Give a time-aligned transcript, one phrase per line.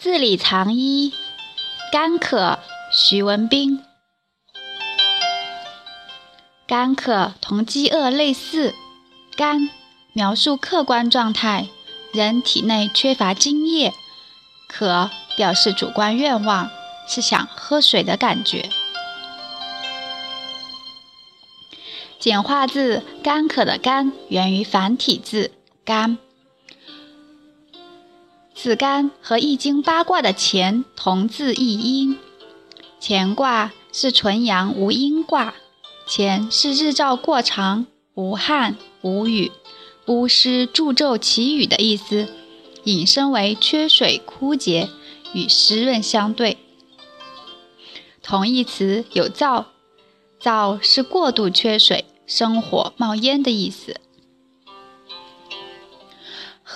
[0.00, 1.12] 字里藏一，
[1.90, 2.60] 干渴。
[2.92, 3.82] 徐文斌。
[6.68, 8.76] 干渴同饥饿类似，
[9.36, 9.68] 干
[10.12, 11.66] 描述客观状态，
[12.12, 13.90] 人体内缺乏津液；
[14.68, 16.70] 渴表示主观愿望，
[17.08, 18.70] 是想喝水的感觉。
[22.20, 25.50] 简化字“干渴”的“干”源于繁体字
[25.84, 26.18] “干”。
[28.60, 32.18] 此干和易经八卦的乾同字异音。
[33.00, 35.54] 乾卦是纯阳无阴卦，
[36.08, 39.52] 乾是日照过长、无旱无雨、
[40.08, 42.26] 巫师助纣祈雨的意思，
[42.82, 44.88] 引申为缺水枯竭，
[45.32, 46.58] 与湿润相对。
[48.24, 49.66] 同义词有燥，
[50.42, 54.00] 燥是过度缺水、生火冒烟的意思。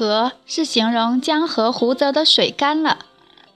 [0.00, 3.00] 涸是形容江河湖泽的水干了，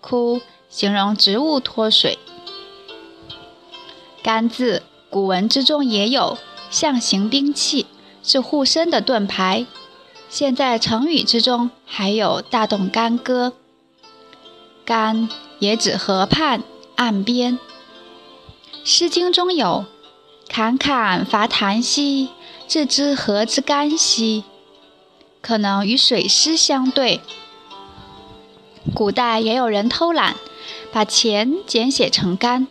[0.02, 2.18] 枯形容植物脱水。
[4.22, 6.36] 干字，古文之中也有，
[6.68, 7.86] 象形兵器，
[8.22, 9.64] 是护身的盾牌。
[10.28, 13.54] 现在成语之中还有大动干戈。
[14.84, 16.62] 干也指河畔、
[16.96, 17.58] 岸边。
[18.84, 19.86] 诗经中有
[20.46, 22.28] “侃侃伐檀兮，
[22.68, 24.44] 置之河之干兮”，
[25.44, 27.20] 可能与水湿相对。
[28.94, 30.36] 古代也有人偷懒，
[30.90, 32.66] 把钱简写成干。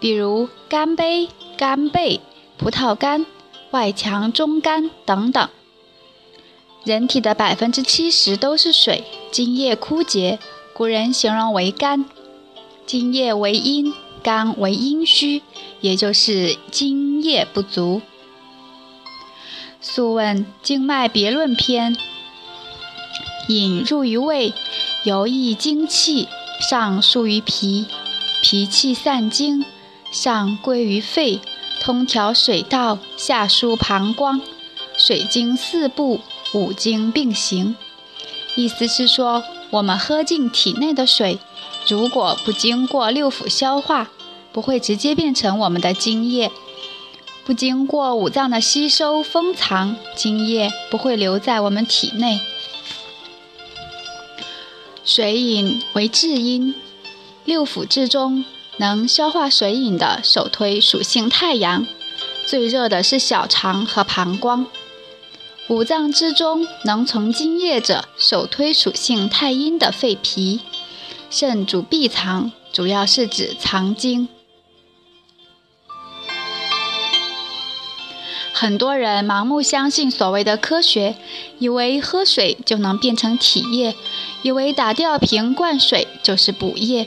[0.00, 2.20] 比如干杯、干贝、
[2.58, 3.24] 葡萄干、
[3.70, 5.48] 外强中干等等。
[6.84, 10.40] 人体的百分之七十都是水，津液枯竭，
[10.72, 12.06] 古人形容为干。
[12.84, 15.42] 津液为阴，干为阴虚，
[15.80, 18.02] 也就是津液不足。
[19.80, 21.94] 《素问·经脉别论篇》：
[23.48, 24.52] 饮入于胃，
[25.04, 26.28] 游溢精气，
[26.60, 27.86] 上输于脾，
[28.42, 29.64] 脾气散精。
[30.12, 31.40] 上归于肺，
[31.80, 34.40] 通调水道；下输膀胱，
[34.96, 36.20] 水经四部，
[36.54, 37.76] 五经并行。
[38.54, 41.38] 意思是说，我们喝进体内的水，
[41.88, 44.08] 如果不经过六腑消化，
[44.52, 46.50] 不会直接变成我们的精液；
[47.44, 52.40] 不经过五脏的吸收封藏，精液不会留在我们体内。
[55.06, 56.74] 水饮为至阴，
[57.44, 58.44] 六腑之中。
[58.78, 61.86] 能消化水饮的首推属性太阳，
[62.46, 64.66] 最热的是小肠和膀胱。
[65.68, 70.60] 五脏之中能从津液者，首推属性太阴的肺脾。
[71.30, 74.28] 肾主闭藏，主要是指藏精。
[78.58, 81.14] 很多人盲目相信所谓的科学，
[81.58, 83.94] 以为喝水就能变成体液，
[84.40, 87.06] 以为打吊瓶灌水就是补液。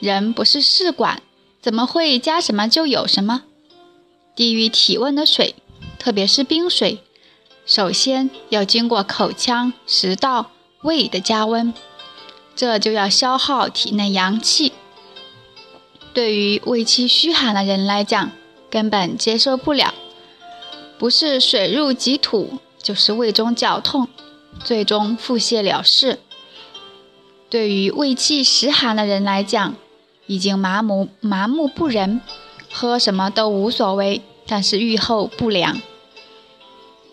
[0.00, 1.22] 人不是试管，
[1.60, 3.44] 怎么会加什么就有什么？
[4.34, 5.54] 低于体温的水，
[5.96, 6.98] 特别是冰水，
[7.64, 10.50] 首先要经过口腔、食道、
[10.82, 11.72] 胃的加温，
[12.56, 14.72] 这就要消耗体内阳气。
[16.12, 18.32] 对于胃气虚寒的人来讲，
[18.68, 19.94] 根本接受不了，
[21.02, 24.06] 不是水入即吐，就是胃中绞痛，
[24.62, 26.20] 最终腹泻了事。
[27.50, 29.74] 对于胃气实寒的人来讲，
[30.28, 32.20] 已经麻木麻木不仁，
[32.70, 35.82] 喝什么都无所谓，但是愈后不良。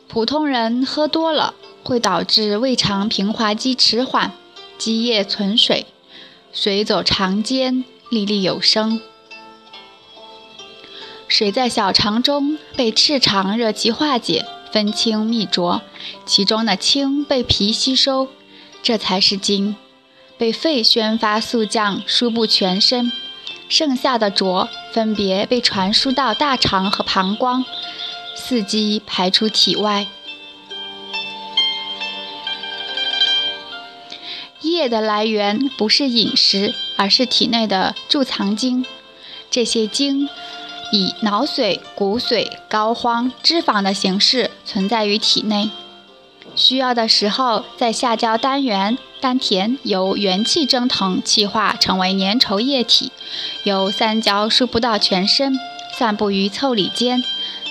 [0.08, 4.34] 普通人喝多了会导致胃肠平滑肌迟缓，
[4.78, 5.88] 积液存水，
[6.54, 9.02] 水走肠间，粒粒有声。
[11.30, 15.84] 水在小肠中被赤肠热气化解，分清泌浊，
[16.26, 18.28] 其中的清被脾吸收，
[18.82, 19.76] 这才是精。
[20.40, 23.12] 被肺宣发速降，输布全身，
[23.70, 27.64] 剩下的浊分别被传输到大肠和膀胱，
[28.36, 30.08] 伺机排出体外。
[34.62, 38.84] 液的来源不是饮食，而是体内的贮藏精。
[39.52, 40.30] 这些精
[40.92, 45.70] 以脑髓、骨髓、膏肓、脂肪的形式存在于体内，
[46.56, 48.98] 需要的时候在下焦单元。
[49.22, 53.12] 丹田由元气蒸腾气化成为粘稠液体，
[53.66, 55.60] 由三焦输布到全身，
[55.98, 57.22] 散布于腠理间，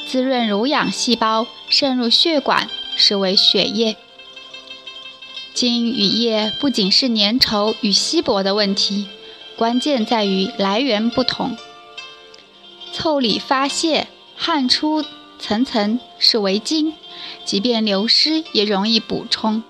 [0.07, 2.69] 滋润濡养细胞，渗入血管，
[2.99, 3.97] 是为血液。
[5.55, 9.09] 精与液不仅是粘稠与稀薄的问题，
[9.57, 11.57] 关键在于来源不同。
[12.93, 15.05] 腠理发泄，汗出
[15.39, 16.95] 层层，是为精，
[17.45, 19.63] 即便流失也容易补充。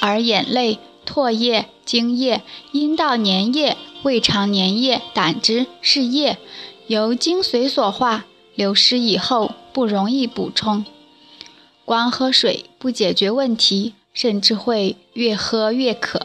[0.00, 2.42] 而眼泪、唾液、精液、
[2.72, 6.38] 阴道粘液、胃肠粘液、胆汁是液，
[6.86, 8.24] 由精髓所化，
[8.54, 10.84] 流失以后不容易补充。
[11.84, 16.23] 光喝水不解决问题，甚至会越喝越渴。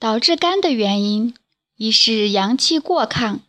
[0.00, 1.34] 导致肝的原因，
[1.76, 3.40] 一是阳气过亢，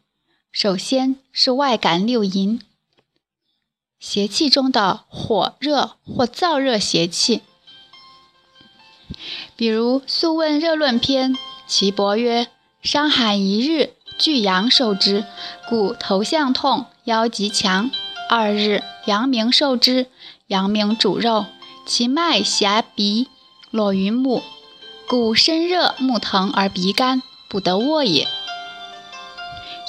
[0.52, 2.60] 首先是外感六淫，
[4.02, 7.42] 邪气中的火热或燥热邪气。
[9.56, 11.34] 比如《素问·热论篇》，
[11.68, 12.50] 岐伯曰
[12.84, 15.24] ：“伤寒一日，巨阳受之，
[15.70, 17.90] 故头项痛，腰极强；
[18.30, 20.08] 二日，阳明受之，
[20.48, 21.46] 阳明主肉，
[21.86, 23.30] 其脉狭鼻，
[23.70, 24.44] 络于目。”
[25.12, 28.30] 故身热目疼而鼻干，不得卧也。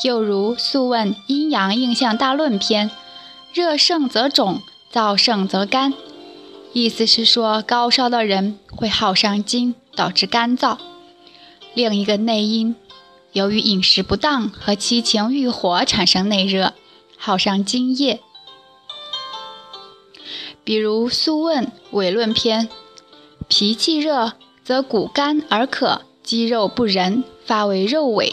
[0.03, 2.91] 又如《素问·阴阳应象大论篇》，
[3.55, 4.61] 热盛则肿，
[4.93, 5.95] 燥盛则干。
[6.73, 10.77] 意思是说，高烧的人会耗伤精，导致干燥。
[11.73, 12.75] 另一个内因，
[13.31, 16.75] 由于饮食不当和七情欲火产生内热，
[17.17, 18.19] 耗伤津液。
[20.65, 22.67] 比如《素问·伪论篇》，
[23.47, 24.33] 脾气热。
[24.65, 28.33] 则骨干而渴，肌肉不仁，发为肉萎。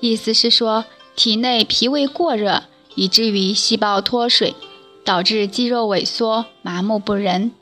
[0.00, 0.84] 意思是说，
[1.14, 4.54] 体内脾胃过热，以至于细胞脱水，
[5.04, 7.52] 导致肌肉萎缩、麻木不仁。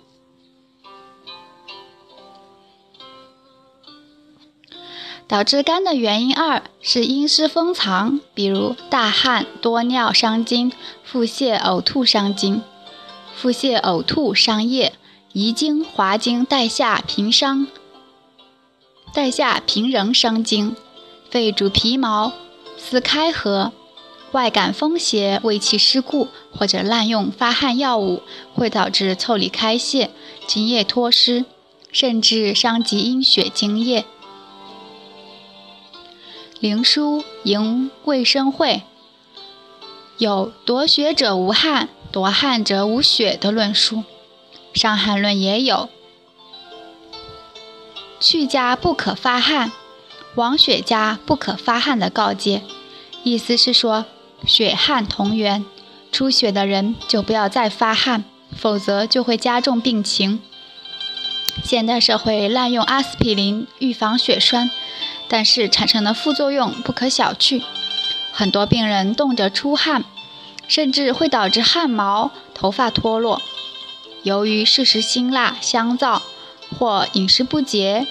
[5.26, 10.70] 导致肝的原因二是阴湿封藏，比如大汗、多尿伤津，
[11.02, 12.62] 腹泻、呕吐伤津，
[13.34, 14.92] 腹泻、呕吐伤液。
[15.34, 17.66] 遗精、滑精、带下平伤，
[19.12, 20.76] 带下平仍伤精，
[21.28, 22.32] 肺主皮毛，
[22.76, 23.72] 司开合，
[24.30, 28.22] 外感风邪，胃气失固，或者滥用发汗药物，
[28.54, 30.12] 会导致腠理开泄，
[30.46, 31.44] 津液脱失，
[31.90, 34.04] 甚至伤及阴血津液。
[36.60, 38.82] 灵枢·营卫生会
[40.18, 43.96] 有夺血者无汗，夺汗者无血的论述。
[44.74, 45.88] 《伤寒论》也有
[48.20, 49.70] “去家不可发汗，
[50.34, 52.62] 亡血家不可发汗”的告诫，
[53.22, 54.04] 意思是说，
[54.44, 55.64] 血汗同源，
[56.10, 58.24] 出血的人就不要再发汗，
[58.56, 60.42] 否则就会加重病情。
[61.62, 64.70] 现代社会滥用阿司匹林预防血栓，
[65.28, 67.62] 但是产生的副作用不可小觑，
[68.32, 70.04] 很多病人动辄出汗，
[70.66, 73.40] 甚至会导致汗毛、头发脱落。
[74.24, 76.22] 由于适时辛辣、香皂，
[76.78, 78.06] 或饮食不节、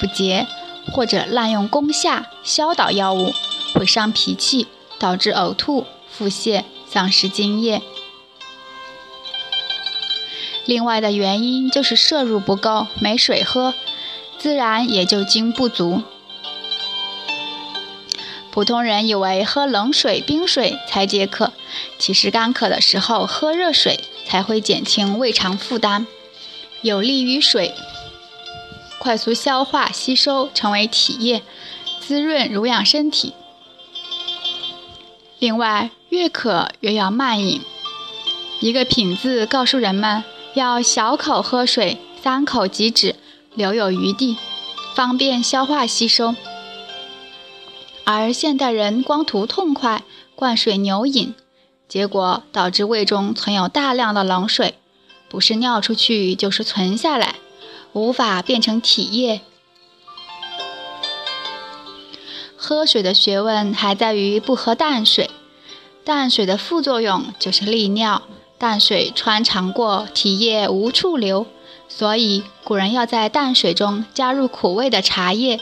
[0.00, 0.46] 不节，
[0.90, 3.34] 或者滥用攻下、消导药物，
[3.74, 4.66] 会伤脾气，
[4.98, 7.82] 导致呕吐、腹泻、丧失津液。
[10.64, 13.74] 另外的原因就是摄入不够，没水喝，
[14.38, 16.02] 自然也就精不足。
[18.50, 21.52] 普通人以为喝冷水、冰水才解渴，
[21.98, 24.00] 其实干渴的时候喝热水。
[24.28, 26.06] 才会减轻胃肠负担，
[26.82, 27.74] 有利于水
[28.98, 31.42] 快速消化吸收，成为体液，
[32.00, 33.32] 滋润濡养身体。
[35.38, 37.62] 另外，越渴越要慢饮。
[38.60, 40.24] 一个品字告诉人们
[40.54, 43.14] 要小口喝水，三口即止，
[43.54, 44.36] 留有余地，
[44.94, 46.34] 方便消化吸收。
[48.04, 50.02] 而现代人光图痛快，
[50.34, 51.34] 灌水牛饮。
[51.88, 54.74] 结果导致胃中存有大量的冷水，
[55.30, 57.36] 不是尿出去就是存下来，
[57.94, 59.40] 无法变成体液。
[62.56, 65.30] 喝水的学问还在于不喝淡水，
[66.04, 68.22] 淡水的副作用就是利尿，
[68.58, 71.46] 淡水穿肠过，体液无处流，
[71.88, 75.58] 所以古人要在淡水中加入苦味的茶叶，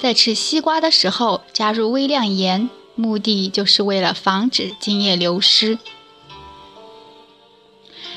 [0.00, 2.70] 在吃西瓜的时候加入微量盐。
[2.96, 5.78] 目的就是为了防止津液流失。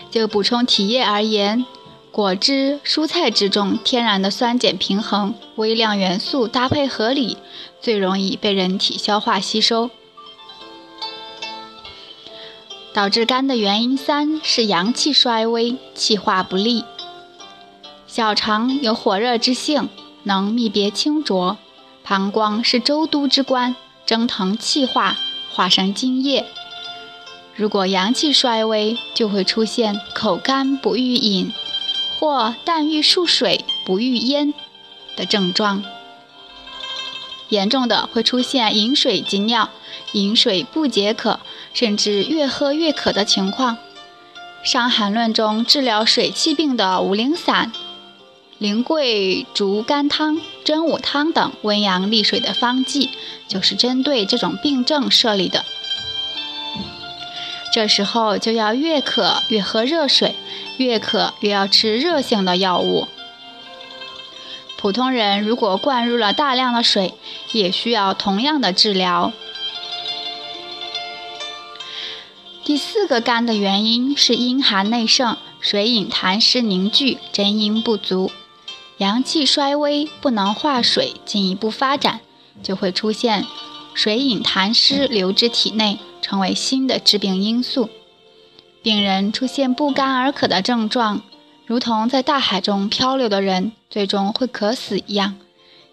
[0.09, 1.65] 就补充体液而言，
[2.11, 7.37] 果汁、蔬菜之中天然的酸碱平衡，微量元素搭配合理，
[7.79, 9.91] 最容易被人体消化吸收。
[12.91, 16.83] 导致肝的原因三是阳气衰微，气化不利。
[18.07, 19.87] 小肠有火热之性，
[20.23, 21.57] 能泌别清浊；
[22.03, 23.75] 膀胱是周都之官。
[24.09, 25.19] 蒸腾气化，
[25.51, 26.47] 化生津液。
[27.55, 31.53] 如果阳气衰微，就会出现口干不欲饮，
[32.17, 34.51] 或淡欲数水不欲咽
[35.15, 35.83] 的症状。
[37.49, 39.69] 严重的会出现饮水即尿、
[40.13, 41.39] 饮水不解渴，
[41.75, 43.75] 甚至越喝越渴的情况。
[44.63, 47.71] 《伤寒论》中治疗水气病的五苓散、
[48.59, 53.09] 苓桂竹甘汤、真武汤等温阳利水的方剂，
[53.47, 55.63] 就是针对这种病症设立的。
[57.71, 60.35] 这时候就要越渴越喝热水，
[60.77, 63.07] 越渴越要吃热性的药物。
[64.77, 67.13] 普通人如果灌入了大量的水，
[67.53, 69.31] 也需要同样的治疗。
[72.65, 78.31] 第四个肝的原因是阴寒内盛，水饮痰湿凝聚，真阴不足，
[78.99, 82.19] 阳气衰微，不能化水进一步发展，
[82.61, 83.45] 就会出现
[83.93, 87.89] 水饮痰湿留至体内，成为新的致病因素。
[88.83, 91.21] 病人出现不干而渴的症状，
[91.65, 95.37] 如同在大海中漂流的人最终会渴死一样。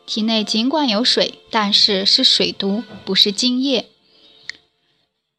[0.04, 3.86] 体内尽管有水，但是是水毒，不是津液。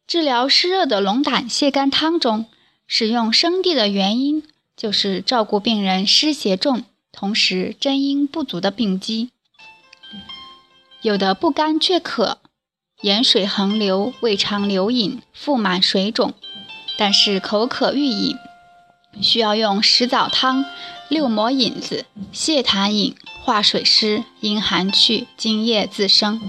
[0.06, 2.46] 治疗湿热的龙胆泻肝汤中，
[2.86, 4.42] 使用生地的原因
[4.74, 6.84] 就是照顾病人湿邪重，
[7.18, 9.30] 同时真阴不足的病机。
[11.02, 12.38] 有的不干却渴，
[13.00, 16.32] 盐水横流，胃肠流饮，腹满水肿，
[16.96, 18.36] 但是口渴欲饮，
[19.20, 20.64] 需要用石枣汤、
[21.08, 26.40] 六磨引子、泻痰饮，化水湿，阴寒去，津液自生。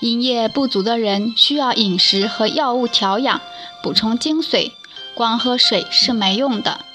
[0.00, 3.38] 阴液不足的人需要饮食和药物调养，
[3.82, 4.72] 补充精髓，
[5.14, 6.85] 光喝水是没用的。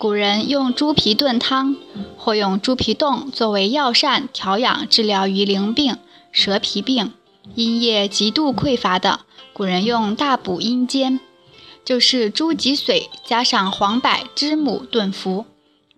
[0.00, 1.76] 古人用猪皮炖汤，
[2.16, 5.98] 或用猪皮冻作为药膳调养治疗鱼鳞病、
[6.32, 7.12] 蛇皮病。
[7.54, 9.20] 阴液极度匮乏的，
[9.52, 11.20] 古人用大补阴煎，
[11.84, 15.44] 就是猪脊髓加上黄柏、知母炖服。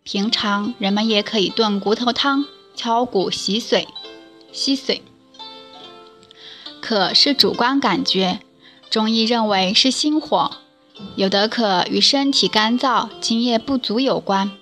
[0.03, 3.87] 平常人们也可以炖骨头汤，敲骨洗髓。
[4.51, 5.03] 吸髓。
[6.81, 8.41] 可是主观感觉，
[8.91, 10.57] 中医认为是心火，
[11.17, 14.53] 有的可与身体干燥、津液不足有关，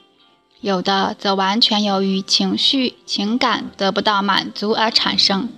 [0.61, 5.49] 有的则完全由于情绪、情感得不到满足而产生。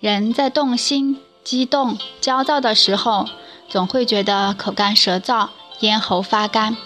[0.00, 3.28] 人在动心、激动、焦躁的时候，
[3.68, 5.48] 总会觉得口干舌燥、
[5.80, 6.76] 咽喉发干，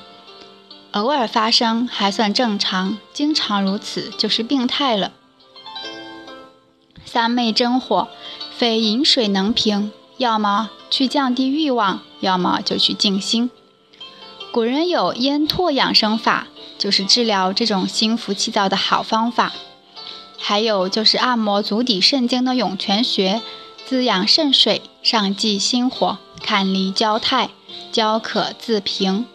[0.92, 5.12] 偶尔发生还算正常，经常如此就是病态了。
[7.04, 8.08] 三昧真火，
[8.56, 13.50] 非饮水能平，要么去降低欲望，要么就去静心。
[14.52, 16.46] 古人有咽唾养生法，
[16.78, 19.52] 就是治疗这种心浮气躁的好方法。
[20.38, 23.42] 还有就是按摩足底肾经的涌泉穴，
[23.86, 27.50] 滋养肾水，上济心火，看离焦态，
[27.90, 29.26] 焦渴自平。